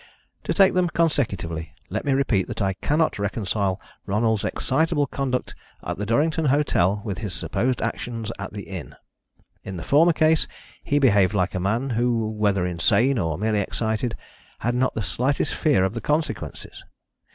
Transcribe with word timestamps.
To 0.45 0.53
take 0.55 0.73
them 0.73 0.89
consecutively, 0.89 1.75
let 1.91 2.05
me 2.05 2.11
repeat 2.13 2.47
that 2.47 2.59
I 2.59 2.73
cannot 2.73 3.19
reconcile 3.19 3.79
Ronald's 4.07 4.43
excitable 4.43 5.05
conduct 5.05 5.53
at 5.83 5.97
the 5.99 6.07
Durrington 6.07 6.45
hotel 6.45 7.03
with 7.05 7.19
his 7.19 7.35
supposed 7.35 7.83
actions 7.83 8.31
at 8.39 8.51
the 8.51 8.63
inn. 8.63 8.95
In 9.63 9.77
the 9.77 9.83
former 9.83 10.11
case 10.11 10.47
he 10.83 10.97
behaved 10.97 11.35
like 11.35 11.53
a 11.53 11.59
man 11.59 11.91
who, 11.91 12.31
whether 12.31 12.65
insane 12.65 13.19
or 13.19 13.37
merely 13.37 13.59
excited, 13.59 14.17
had 14.61 14.73
not 14.73 14.95
the 14.95 15.03
slightest 15.03 15.53
fear 15.53 15.83
of 15.85 15.93
the 15.93 16.01
consequences. 16.01 16.83